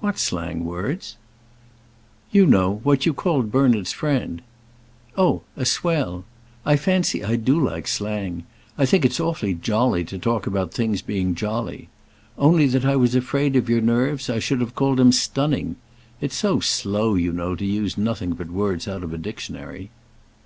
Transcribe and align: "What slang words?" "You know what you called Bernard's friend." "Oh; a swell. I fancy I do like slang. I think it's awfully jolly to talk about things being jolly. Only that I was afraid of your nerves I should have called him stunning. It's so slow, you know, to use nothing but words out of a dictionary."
"What 0.00 0.18
slang 0.18 0.66
words?" 0.66 1.16
"You 2.30 2.44
know 2.44 2.80
what 2.82 3.06
you 3.06 3.14
called 3.14 3.50
Bernard's 3.50 3.92
friend." 3.94 4.42
"Oh; 5.16 5.40
a 5.56 5.64
swell. 5.64 6.24
I 6.66 6.76
fancy 6.76 7.24
I 7.24 7.36
do 7.36 7.58
like 7.58 7.88
slang. 7.88 8.44
I 8.76 8.84
think 8.84 9.06
it's 9.06 9.18
awfully 9.18 9.54
jolly 9.54 10.04
to 10.04 10.18
talk 10.18 10.46
about 10.46 10.74
things 10.74 11.00
being 11.00 11.34
jolly. 11.34 11.88
Only 12.36 12.66
that 12.66 12.84
I 12.84 12.96
was 12.96 13.14
afraid 13.14 13.56
of 13.56 13.70
your 13.70 13.80
nerves 13.80 14.28
I 14.28 14.38
should 14.38 14.60
have 14.60 14.74
called 14.74 15.00
him 15.00 15.12
stunning. 15.12 15.76
It's 16.20 16.36
so 16.36 16.60
slow, 16.60 17.14
you 17.14 17.32
know, 17.32 17.54
to 17.54 17.64
use 17.64 17.96
nothing 17.96 18.32
but 18.34 18.50
words 18.50 18.86
out 18.86 19.02
of 19.02 19.14
a 19.14 19.16
dictionary." 19.16 19.88